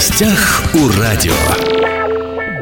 [0.00, 1.34] гостях у радио.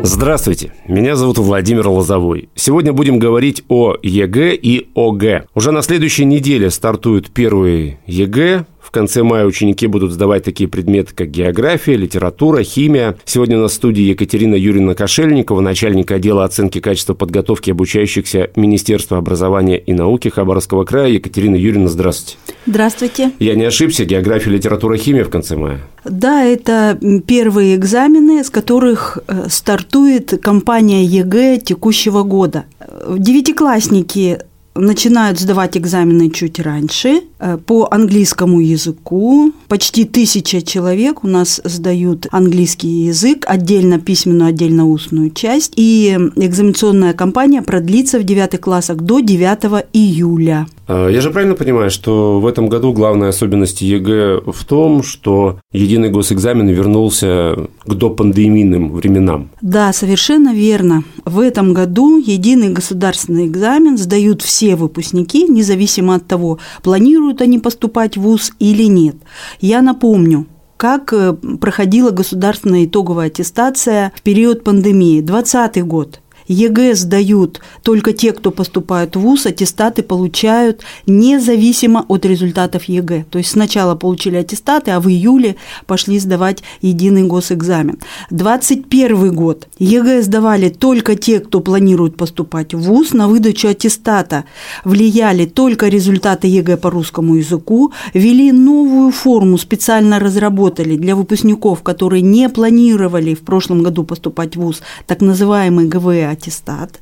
[0.02, 2.48] Здравствуйте, меня зовут Владимир Лозовой.
[2.56, 5.46] Сегодня будем говорить о ЕГЭ и ОГЭ.
[5.54, 11.12] Уже на следующей неделе стартуют первые ЕГЭ, в конце мая ученики будут сдавать такие предметы,
[11.14, 13.18] как география, литература, химия.
[13.26, 19.92] Сегодня в студии Екатерина Юрьевна Кошельникова, начальник отдела оценки качества подготовки обучающихся Министерства образования и
[19.92, 21.08] науки Хабаровского края.
[21.08, 22.38] Екатерина Юрьевна, здравствуйте.
[22.64, 23.32] Здравствуйте.
[23.38, 25.80] Я не ошибся, география, литература, химия в конце мая.
[26.06, 32.64] Да, это первые экзамены, с которых э, стартует кампания ЕГЭ текущего года.
[33.06, 34.38] Девятиклассники
[34.78, 37.22] начинают сдавать экзамены чуть раньше.
[37.38, 44.88] Э, по английскому языку почти тысяча человек у нас сдают английский язык, отдельно письменную, отдельно
[44.88, 45.72] устную часть.
[45.76, 50.66] И экзаменационная кампания продлится в девятых классах до 9 июля.
[50.88, 55.60] А, я же правильно понимаю, что в этом году главная особенность ЕГЭ в том, что
[55.70, 59.50] единый госэкзамен вернулся к допандемийным временам?
[59.60, 61.04] Да, совершенно верно.
[61.24, 68.16] В этом году единый государственный экзамен сдают все выпускники, независимо от того, планируют они поступать
[68.16, 69.16] в ВУЗ или нет.
[69.60, 70.46] Я напомню,
[70.78, 75.20] как э, проходила государственная итоговая аттестация в период пандемии.
[75.20, 82.84] 2020 год– ЕГЭ сдают только те, кто поступают в ВУЗ, аттестаты получают независимо от результатов
[82.84, 83.26] ЕГЭ.
[83.30, 87.98] То есть сначала получили аттестаты, а в июле пошли сдавать единый госэкзамен.
[88.30, 89.68] 21 год.
[89.78, 93.12] ЕГЭ сдавали только те, кто планирует поступать в ВУЗ.
[93.12, 94.44] На выдачу аттестата
[94.84, 97.92] влияли только результаты ЕГЭ по русскому языку.
[98.14, 104.60] Ввели новую форму, специально разработали для выпускников, которые не планировали в прошлом году поступать в
[104.60, 107.00] ВУЗ, так называемый ГВЭ аттестат.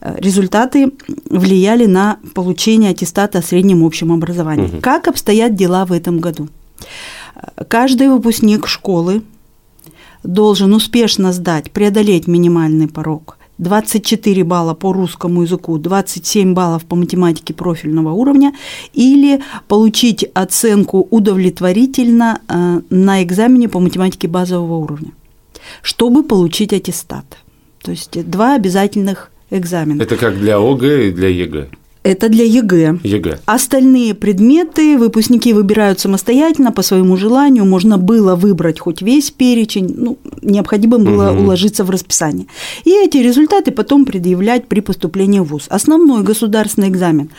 [0.00, 0.92] Э, результаты
[1.30, 4.68] влияли на получение аттестата о среднем общем образовании.
[4.68, 4.80] Угу.
[4.80, 6.48] Как обстоят дела в этом году?
[7.34, 9.22] Э, каждый выпускник школы
[10.22, 17.54] должен успешно сдать, преодолеть минимальный порог 24 балла по русскому языку, 27 баллов по математике
[17.54, 18.52] профильного уровня
[18.92, 25.12] или получить оценку удовлетворительно э, на экзамене по математике базового уровня,
[25.82, 27.38] чтобы получить аттестат.
[27.86, 30.02] То есть два обязательных экзамена.
[30.02, 31.68] Это как для ОГЭ и для ЕГЭ?
[32.02, 32.98] Это для ЕГЭ.
[33.04, 33.38] ЕГЭ.
[33.46, 37.64] Остальные предметы выпускники выбирают самостоятельно по своему желанию.
[37.64, 41.42] Можно было выбрать хоть весь перечень, ну, необходимо было угу.
[41.42, 42.48] уложиться в расписание.
[42.84, 45.66] И эти результаты потом предъявлять при поступлении в ВУЗ.
[45.68, 47.30] Основной государственный экзамен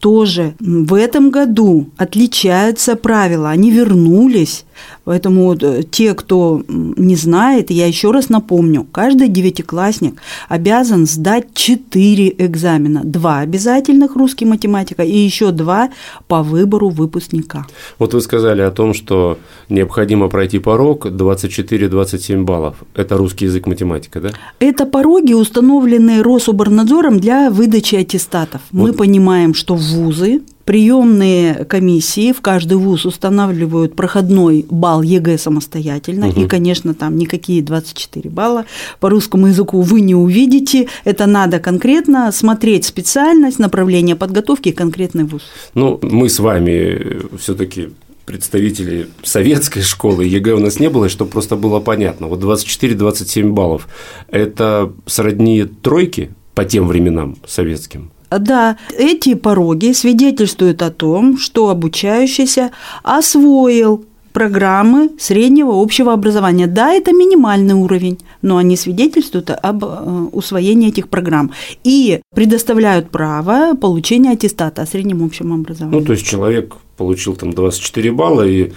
[0.00, 3.48] тоже в этом году отличаются правила.
[3.48, 4.66] Они вернулись
[5.04, 10.14] Поэтому э, те, кто не знает, я еще раз напомню, каждый девятиклассник
[10.48, 13.02] обязан сдать четыре экзамена.
[13.04, 15.90] Два обязательных русский математика и еще два
[16.26, 17.66] по выбору выпускника.
[17.98, 19.38] Вот вы сказали о том, что
[19.68, 22.76] необходимо пройти порог 24-27 баллов.
[22.94, 24.30] Это русский язык математика, да?
[24.58, 28.62] Это пороги, установленные Рособорнадзором для выдачи аттестатов.
[28.70, 28.88] Вот.
[28.88, 36.42] Мы понимаем, что вузы Приемные комиссии в каждый вуз устанавливают проходной балл ЕГЭ самостоятельно, угу.
[36.42, 38.64] и, конечно, там никакие 24 балла
[39.00, 40.88] по русскому языку вы не увидите.
[41.04, 45.42] Это надо конкретно смотреть специальность, направление подготовки и конкретный вуз.
[45.74, 47.90] Ну, мы с вами все-таки
[48.24, 52.28] представители советской школы, ЕГЭ у нас не было, чтобы просто было понятно.
[52.28, 53.88] Вот 24-27 баллов–
[54.30, 58.10] это сродни тройки по тем временам советским?
[58.38, 62.70] Да, эти пороги свидетельствуют о том, что обучающийся
[63.02, 66.66] освоил программы среднего общего образования.
[66.66, 71.52] Да, это минимальный уровень, но они свидетельствуют об э, усвоении этих программ
[71.84, 76.00] и предоставляют право получения аттестата о среднем общем образовании.
[76.00, 78.72] Ну, то есть человек получил там 24 балла и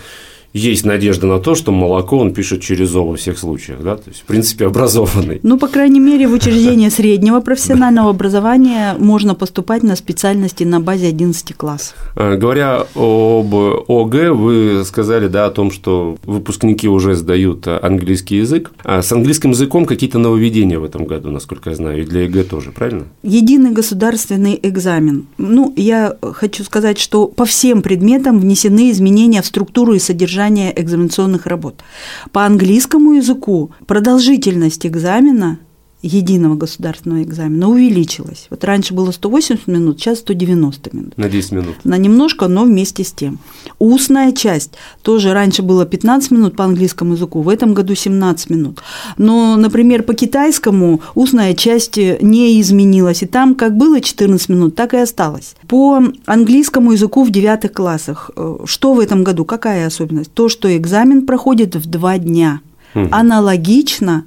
[0.58, 4.10] есть надежда на то, что молоко он пишет через О во всех случаях, да, то
[4.10, 5.40] есть, в принципе, образованный.
[5.44, 11.08] Ну, по крайней мере, в учреждение среднего профессионального образования можно поступать на специальности на базе
[11.08, 11.96] 11 класс.
[12.16, 13.56] А, говоря об
[13.88, 18.72] ОГЭ, вы сказали, да, о том, что выпускники уже сдают английский язык.
[18.84, 22.44] А с английским языком какие-то нововведения в этом году, насколько я знаю, и для ЕГЭ
[22.44, 23.06] тоже, правильно?
[23.24, 25.28] Единый государственный экзамен.
[25.38, 30.74] Ну, я хочу сказать, что по всем предметам внесены изменения в структуру и содержание содержание
[30.80, 31.84] экзаменационных работ.
[32.32, 35.60] По английскому языку продолжительность экзамена
[36.08, 38.48] единого государственного экзамена увеличилась.
[38.50, 41.18] Вот раньше было 180 минут, сейчас 190 минут.
[41.18, 41.76] На 10 минут.
[41.84, 43.40] На немножко, но вместе с тем.
[43.80, 44.72] Устная часть
[45.02, 48.82] тоже раньше было 15 минут по английскому языку, в этом году 17 минут.
[49.18, 54.94] Но, например, по китайскому устная часть не изменилась, и там как было 14 минут, так
[54.94, 55.56] и осталось.
[55.68, 60.34] По английскому языку в девятых классах, э, что в этом году, какая особенность?
[60.34, 62.62] То, что экзамен проходит в два дня–
[62.98, 63.08] угу.
[63.12, 64.26] аналогично,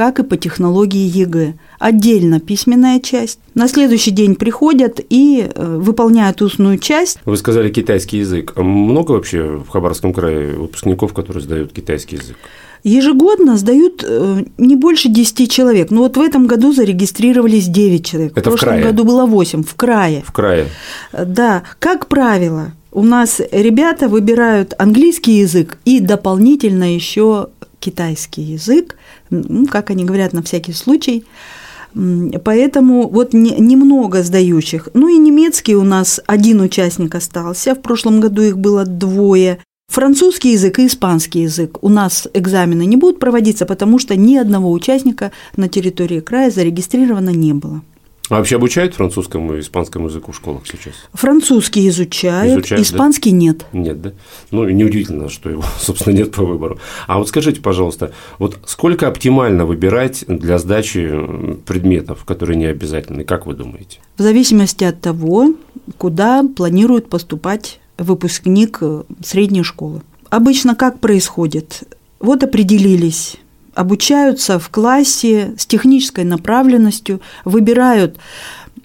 [0.00, 1.56] как и по технологии ЕГЭ.
[1.78, 3.38] Отдельно письменная часть.
[3.54, 7.18] На следующий день приходят и э, выполняют устную часть.
[7.26, 8.54] Вы сказали китайский язык.
[8.56, 12.36] А много вообще в Хабаровском крае выпускников, которые сдают китайский язык?
[12.82, 15.90] Ежегодно сдают э, не больше 10 человек.
[15.90, 18.32] Но вот в этом году зарегистрировались 9 человек.
[18.34, 18.84] Это в прошлом в крае?
[18.84, 20.22] году было 8 в крае.
[20.26, 20.68] В крае.
[21.12, 27.48] Да, как правило, у нас ребята выбирают английский язык и дополнительно еще
[27.80, 28.96] китайский язык,
[29.30, 31.24] ну, как они говорят, на всякий случай.
[32.44, 34.88] Поэтому вот не, немного сдающих.
[34.94, 37.74] Ну и немецкий у нас один участник остался.
[37.74, 39.58] В прошлом году их было двое.
[39.88, 41.82] Французский язык и испанский язык.
[41.82, 47.30] У нас экзамены не будут проводиться, потому что ни одного участника на территории края зарегистрировано
[47.30, 47.82] не было.
[48.30, 50.94] А вообще обучают французскому и испанскому языку в школах сейчас?
[51.12, 53.36] Французский изучают, Изучают, испанский да?
[53.36, 53.66] нет.
[53.72, 54.12] Нет, да?
[54.52, 56.78] Ну, неудивительно, что его, собственно, нет по выбору.
[57.08, 61.10] А вот скажите, пожалуйста, вот сколько оптимально выбирать для сдачи
[61.66, 63.98] предметов, которые не обязательны, как вы думаете?
[64.16, 65.52] В зависимости от того,
[65.98, 70.02] куда планирует поступать выпускник э, средней школы.
[70.30, 71.82] Обычно как происходит?
[72.20, 73.38] Вот определились
[73.74, 78.16] обучаются в классе с технической направленностью, выбирают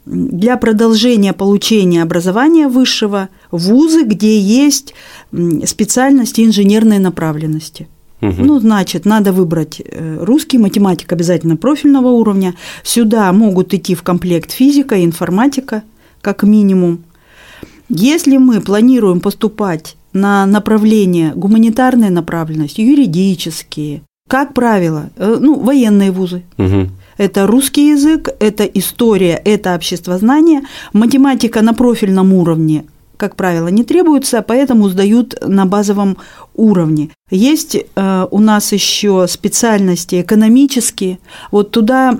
[0.05, 4.93] для продолжения получения образования высшего вузы, где есть
[5.65, 7.87] специальности инженерной направленности.
[8.21, 8.35] Угу.
[8.37, 12.55] Ну, значит, надо выбрать э, русский, математик обязательно профильного уровня.
[12.83, 15.83] Сюда могут идти в комплект физика и информатика,
[16.21, 17.03] как минимум.
[17.89, 26.43] Если мы планируем поступать на направление гуманитарной направленности, юридические, как правило, э, ну, военные вузы.
[26.57, 26.89] Угу.
[27.17, 30.61] Это русский язык, это история, это обществознание.
[30.93, 32.85] Математика на профильном уровне,
[33.17, 36.17] как правило, не требуется, поэтому сдают на базовом
[36.55, 37.11] уровне.
[37.29, 41.19] Есть э, у нас еще специальности экономические.
[41.51, 42.17] Вот туда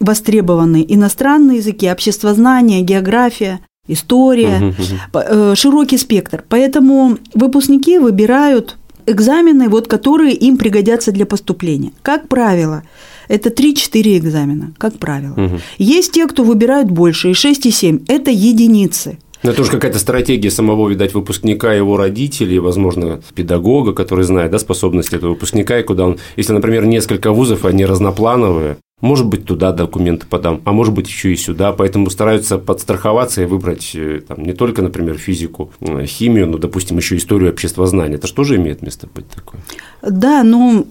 [0.00, 4.74] востребованы иностранные языки, обществознание, география история,
[5.12, 6.42] uh-huh, широкий спектр.
[6.48, 11.92] Поэтому выпускники выбирают экзамены, вот, которые им пригодятся для поступления.
[12.02, 12.82] Как правило,
[13.28, 15.34] это 3-4 экзамена, как правило.
[15.34, 15.60] Угу.
[15.78, 18.00] Есть те, кто выбирают больше, и 6, и 7.
[18.08, 19.18] Это единицы.
[19.42, 24.58] Но это уже какая-то стратегия самого, видать, выпускника, его родителей, возможно, педагога, который знает да,
[24.58, 29.72] способности этого выпускника, и куда он, если, например, несколько вузов, они разноплановые, может быть, туда
[29.72, 31.72] документы подам, а может быть, еще и сюда.
[31.72, 35.70] Поэтому стараются подстраховаться и выбрать э, там, не только, например, физику,
[36.06, 38.14] химию, но, допустим, еще историю обществознания.
[38.14, 39.60] Это что же имеет место быть такое?
[40.00, 40.84] Да, но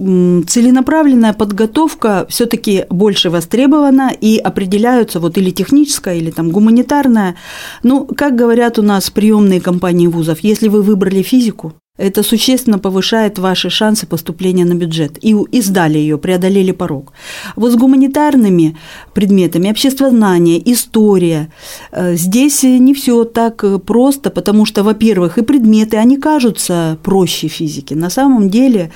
[0.48, 7.36] целенаправленная подготовка все-таки больше востребована и определяются вот или техническая, или там гуманитарная.
[7.82, 13.38] Ну, как говорят у нас приемные компании вузов, если вы выбрали физику, это существенно повышает
[13.38, 15.24] ваши шансы поступления на бюджет.
[15.24, 17.13] И, и сдали ее, преодолели порог.
[17.56, 18.75] Вот с гуманитарными
[19.13, 21.51] предметами, обществознание, история,
[21.92, 27.94] э, здесь не все так просто, потому что, во-первых, и предметы, они кажутся проще физики.
[27.94, 28.92] На самом деле,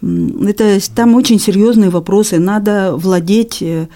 [0.00, 2.38] это, там очень серьезные вопросы.
[2.38, 3.88] Надо владеть э,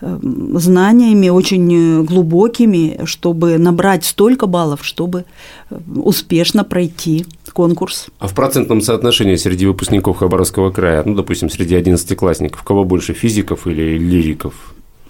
[0.00, 5.26] знаниями очень глубокими, чтобы набрать столько баллов, чтобы
[5.70, 8.06] э, успешно пройти конкурс.
[8.18, 13.66] А в процентном соотношении среди выпускников Хабаровского края, ну, допустим, среди одиннадцатиклассников, кого больше, физиков
[13.66, 14.54] или лириков?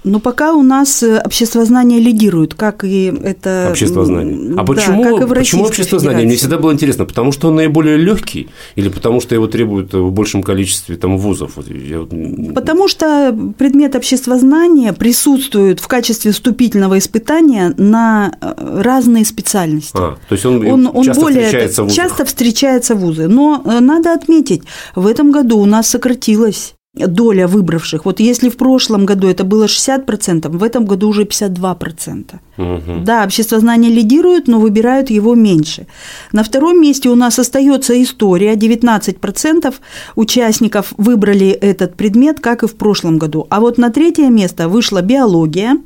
[0.02, 3.68] Но пока у нас э, обществознание лидирует, как и это...
[3.70, 4.54] Обществознание.
[4.56, 6.20] А почему, да, как и в почему обществознание?
[6.20, 6.26] Федерации.
[6.26, 10.10] Мне всегда было интересно, потому что он наиболее легкий или потому что его требуют в
[10.10, 11.58] большем количестве там, вузов?
[11.68, 12.06] Я...
[12.54, 19.92] Потому что предмет обществознания присутствует в качестве вступительного испытания на э, разные специальности.
[19.94, 21.96] А, то есть он, он, он часто более встречается в вузах.
[21.96, 23.28] Часто встречается в вузы.
[23.28, 24.62] Но э, надо отметить,
[24.94, 28.04] в этом году у нас сократилось доля выбравших.
[28.04, 32.34] Вот если в прошлом году это было 60%, в этом году уже 52%.
[32.58, 33.04] Угу.
[33.04, 35.86] Да, общество знания лидирует, но выбирают его меньше.
[36.32, 38.54] На втором месте у нас остается история.
[38.54, 39.74] 19%
[40.16, 43.46] участников выбрали этот предмет, как и в прошлом году.
[43.50, 45.76] А вот на третье место вышла биология,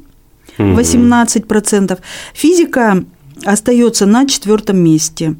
[0.59, 1.99] 18%.
[2.33, 3.05] Физика
[3.45, 5.35] остается на четвертом месте.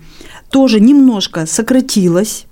[0.51, 2.47] Тоже немножко сократилась,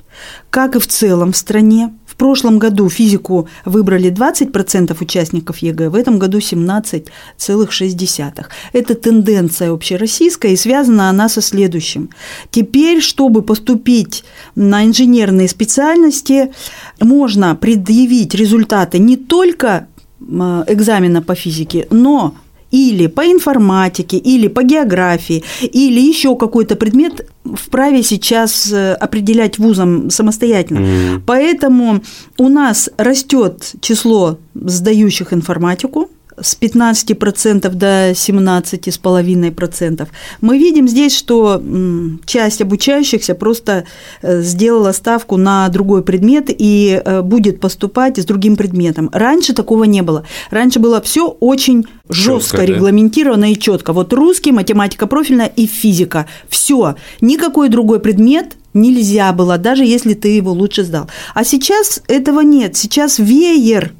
[0.51, 1.93] как и в целом в стране.
[2.13, 8.45] В прошлом году физику выбрали 20% участников ЕГЭ, в этом году 17,6%.
[8.75, 12.11] Это тенденция общероссийская, и связана она со следующим.
[12.51, 16.53] Теперь, чтобы поступить на инженерные специальности,
[17.01, 19.87] можно предъявить результаты не только
[20.21, 22.35] экзамена по физике, но
[22.73, 30.11] или по информатике, или по географии, или еще какой-то предмет вправе сейчас э, определять вузом
[30.11, 30.79] самостоятельно.
[30.79, 31.23] Mm-hmm.
[31.27, 32.03] Поэтому
[32.39, 36.11] у нас растет число сдающих информатику,
[36.43, 40.09] с 15% до 17,5%.
[40.41, 41.63] Мы видим здесь, что
[42.27, 43.85] часть обучающихся просто
[44.23, 49.09] э, сделала ставку на другой предмет и э, будет поступать с другим предметом.
[49.13, 50.25] Раньше такого не было.
[50.51, 53.49] Раньше было все очень жестко четко, регламентировано да?
[53.49, 53.93] и четко.
[53.93, 56.27] Вот русский, математика профильная и физика.
[56.49, 56.97] Все.
[57.21, 61.09] Никакой другой предмет нельзя было, даже если ты его лучше сдал.
[61.35, 62.77] А сейчас этого нет.
[62.77, 63.93] Сейчас веер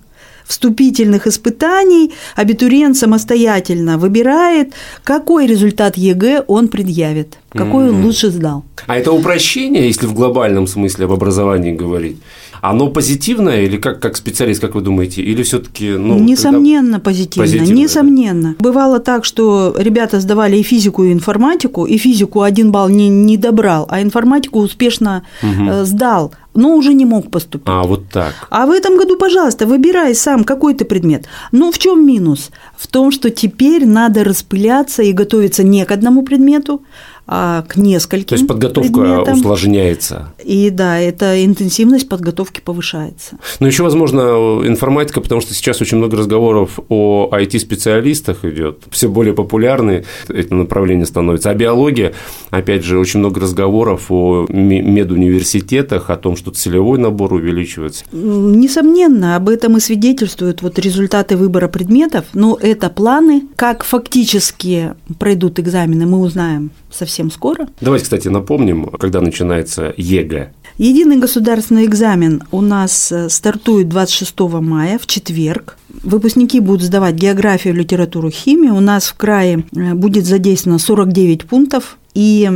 [0.47, 4.73] вступительных испытаний абитуриент самостоятельно выбирает,
[5.05, 7.91] какой результат ЕГЭ он предъявит, какой mm-hmm.
[7.91, 8.65] он лучше сдал.
[8.87, 12.17] А это упрощение, если в глобальном смысле об образовании говорить?
[12.63, 17.75] Оно позитивное или как, как специалист, как вы думаете, или все-таки ну, несомненно позитивно, позитивное,
[17.75, 18.55] несомненно.
[18.57, 18.65] Да?
[18.65, 23.37] Бывало так, что ребята сдавали и физику, и информатику, и физику один балл не, не
[23.37, 25.85] добрал, а информатику успешно угу.
[25.85, 27.69] сдал но уже не мог поступить.
[27.69, 28.35] А, вот так.
[28.51, 31.27] А в этом году, пожалуйста, выбирай сам какой то предмет.
[31.53, 32.51] Ну, в чем минус?
[32.77, 36.83] В том, что теперь надо распыляться и готовиться не к одному предмету,
[37.27, 38.27] а к нескольким.
[38.27, 39.35] То есть подготовка предметам.
[39.35, 40.33] усложняется.
[40.45, 43.37] И да, эта интенсивность подготовки повышается.
[43.61, 49.35] Но еще, возможно, информатика, потому что сейчас очень много разговоров о IT-специалистах идет, все более
[49.35, 51.51] популярны это направление становится.
[51.51, 52.13] А биология,
[52.51, 58.05] опять же, очень много разговоров о медуниверситетах, о том, что целевой набор увеличивается.
[58.13, 65.61] Несомненно, об этом и свидетельствуют вот результаты выбора предметов, но это планы, как фактически пройдут
[65.61, 67.69] экзамены, мы узнаем совсем скоро.
[67.81, 70.53] Давайте, кстати, напомним, когда начинается ЕГЭ.
[70.79, 75.77] Единый государственный экзамен у нас э, стартует 26 мая в четверг.
[76.03, 78.75] Выпускники будут сдавать географию, литературу, химию.
[78.75, 82.51] У нас в крае э, будет задействовано 49 пунктов, и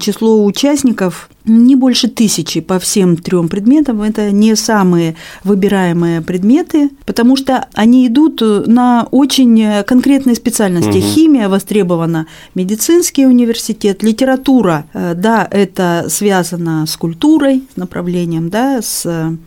[0.00, 4.02] число участников не больше тысячи по всем трем предметам.
[4.02, 10.98] Это не самые выбираемые предметы, потому что они идут на очень конкретные специальности.
[10.98, 11.06] Угу.
[11.06, 19.04] Химия востребована, медицинский университет, литература, э, да, это связано с культурой, с направлением, да, с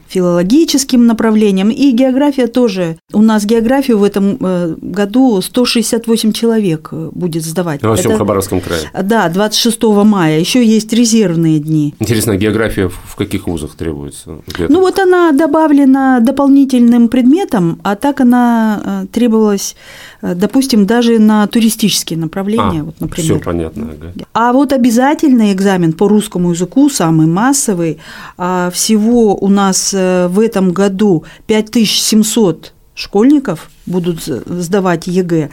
[0.08, 2.98] филологическим направлением, и география тоже.
[3.14, 7.82] У нас географию в этом э, году 168 человек э, будет сдавать.
[7.84, 8.82] Во всем это, Хабаровском крае.
[9.04, 10.40] Да, 26 мая.
[10.40, 11.87] Еще есть резервные дни.
[12.00, 14.40] Интересно, а география в каких вузах требуется?
[14.70, 19.76] Ну вот она добавлена дополнительным предметом, а так она э, требовалась,
[20.22, 23.36] э, допустим, даже на туристические направления, а, вот, например.
[23.36, 23.90] Все понятно.
[23.92, 24.26] Ага.
[24.34, 28.00] А вот обязательный экзамен по русскому языку, самый массовый,
[28.38, 35.52] а всего у нас э, в этом году 5700 школьников будут сдавать ЕГЭ,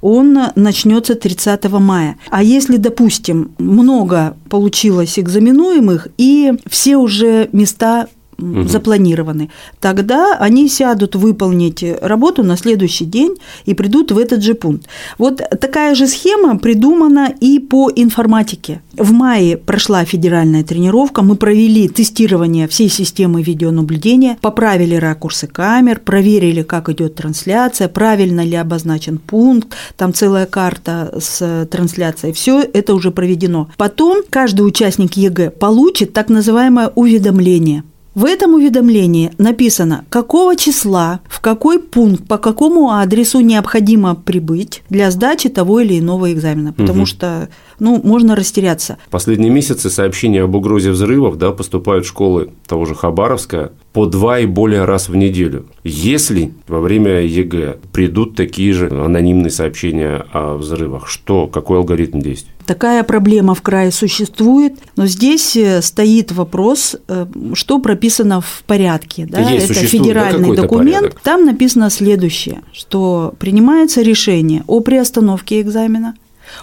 [0.00, 2.16] он начнется 30 мая.
[2.30, 8.64] А если, допустим, много получилось экзаменуемых, и все уже места угу.
[8.64, 9.50] запланированы,
[9.80, 14.86] тогда они сядут выполнить работу на следующий день и придут в этот же пункт.
[15.18, 18.80] Вот такая же схема придумана и по информатике.
[18.96, 26.62] В мае прошла федеральная тренировка, мы провели тестирование всей системы видеонаблюдения, поправили ракурсы камер, проверили,
[26.62, 33.10] как идет трансляция, правильно ли обозначен пункт, там целая карта с трансляцией, все это уже
[33.10, 33.68] проведено.
[33.76, 37.84] Потом каждый участник ЕГЭ получит так называемое уведомление–
[38.16, 45.10] в этом уведомлении написано, какого числа, в какой пункт, по какому адресу необходимо прибыть для
[45.10, 47.06] сдачи того или иного экзамена, потому угу.
[47.06, 48.96] что ну, можно растеряться.
[49.10, 54.40] Последние месяцы сообщения об угрозе взрывов да, поступают в школы того же Хабаровска по два
[54.40, 55.64] и более раз в неделю.
[55.82, 62.52] Если во время ЕГЭ придут такие же анонимные сообщения о взрывах, что, какой алгоритм действий?
[62.66, 67.24] Такая проблема в крае существует, но здесь э, стоит вопрос, э,
[67.54, 69.26] что прописано в порядке.
[69.30, 69.40] Да?
[69.48, 70.96] Есть, Это федеральный документ.
[70.96, 71.20] Порядок.
[71.20, 76.16] Там написано следующее, что принимается решение о приостановке экзамена,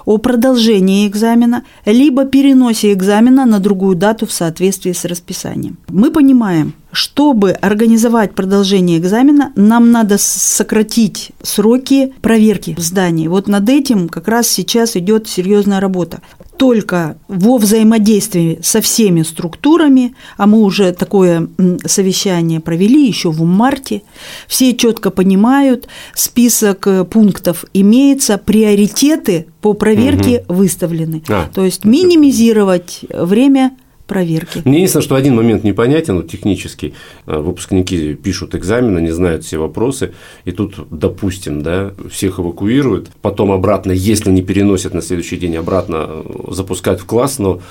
[0.06, 5.78] о продолжении экзамена, либо переносе экзамена на другую дату в соответствии с расписанием.
[5.90, 13.28] Мы понимаем, чтобы организовать продолжение экзамена, нам надо сократить сроки проверки в здании.
[13.28, 16.22] Вот над этим как раз сейчас идет серьезная работа.
[16.58, 21.48] Только во взаимодействии со всеми структурами, а мы уже такое
[21.86, 24.04] совещание провели еще в марте,
[24.48, 30.60] все четко понимают, список э, пунктов имеется, приоритеты по проверке угу.
[30.60, 31.24] выставлены.
[31.28, 33.72] А, То есть минимизировать время
[34.08, 34.62] проверки.
[34.66, 36.94] Мне единственное, что один момент непонятен, вот технический.
[37.26, 40.14] Э, выпускники пишут экзамены, не знают все вопросы,
[40.46, 46.06] и тут, допустим, да, всех эвакуируют, потом обратно, если не переносят на следующий день, обратно
[46.08, 47.62] э, запускают в класс, но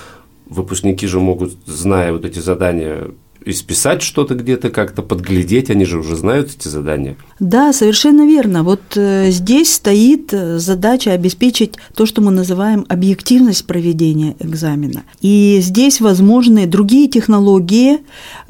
[0.47, 3.11] выпускники же могут, зная вот эти задания,
[3.45, 7.15] исписать что-то где-то, как-то подглядеть, они же уже знают эти задания.
[7.39, 8.63] Да, совершенно верно.
[8.63, 15.03] Вот э, здесь стоит э, задача обеспечить то, что мы называем объективность проведения экзамена.
[15.21, 17.99] И здесь возможны другие технологии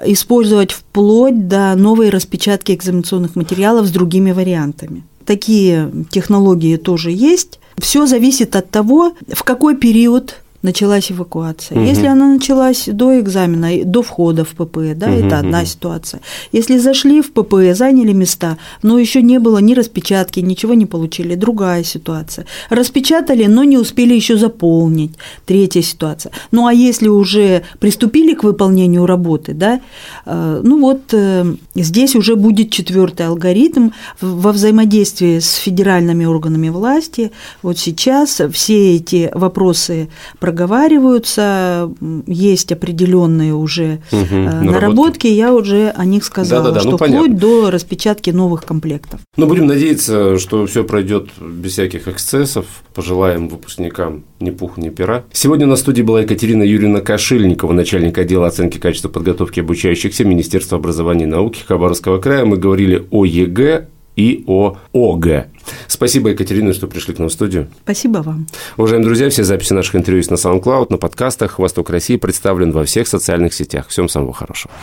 [0.06, 5.04] использовать вплоть до новой распечатки экзаменационных материалов с другими вариантами.
[5.26, 7.60] Такие технологии тоже есть.
[7.78, 11.78] Все зависит от того, в какой период началась эвакуация.
[11.78, 11.86] Угу.
[11.86, 15.68] Если она началась до экзамена, до входа в ППЭ, да, угу, это одна угу.
[15.68, 16.22] ситуация.
[16.52, 21.36] Если зашли в ППЭ, заняли места, но еще не было ни распечатки, ничего не получили,
[21.36, 22.46] другая ситуация.
[22.70, 25.12] Распечатали, но не успели еще заполнить,
[25.46, 26.32] третья ситуация.
[26.52, 29.82] Ну а если уже приступили к выполнению работы, да,
[30.26, 33.90] э, ну вот э, здесь уже будет четвертый алгоритм
[34.22, 37.32] во взаимодействии с федеральными органами власти.
[37.62, 41.92] Вот сейчас все эти вопросы про проговариваются,
[42.28, 47.38] есть определенные уже угу, наработки, я уже о них сказала, Да-да-да, что ну, вплоть понятно.
[47.38, 49.20] до распечатки новых комплектов.
[49.36, 52.66] Ну, будем надеяться, что все пройдет без всяких эксцессов.
[52.94, 55.24] Пожелаем выпускникам ни пуха, ни пера.
[55.32, 61.24] Сегодня на студии была Екатерина Юрьевна Кашильникова, начальник отдела оценки качества подготовки обучающихся Министерства образования
[61.24, 62.46] и науки Хабаровского края.
[62.46, 65.48] Мы говорили о ЕГЭ, и о ОГЭ.
[65.88, 67.68] Спасибо, Екатерина, что пришли к нам в студию.
[67.84, 68.48] Спасибо вам.
[68.78, 71.60] Уважаемые друзья, все записи наших интервью есть на SoundCloud, на подкастах.
[71.60, 73.88] «Восток России» представлен во всех социальных сетях.
[73.90, 74.74] Всем самого хорошего.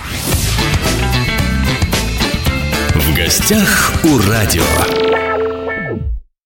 [2.94, 5.19] В гостях у радио.